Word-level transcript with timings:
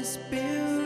this 0.00 0.16
beautiful 0.30 0.79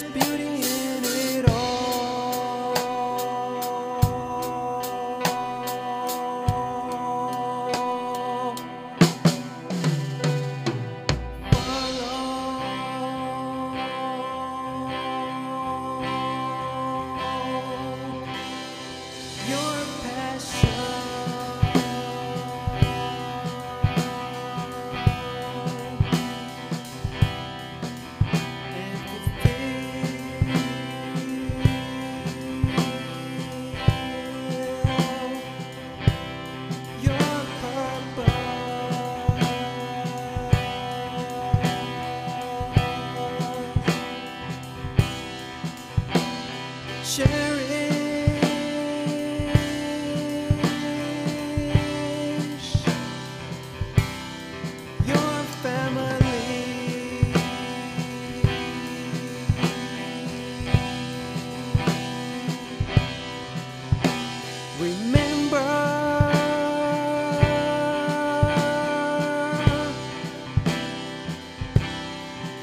there's 0.00 0.12
beauty 0.12 0.62
in 0.62 1.04
it 1.04 1.48
all. 1.48 2.74
Follow 11.50 12.28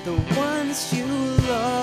the 0.06 0.14
ones 0.38 0.94
you 0.94 1.08
love. 1.48 1.75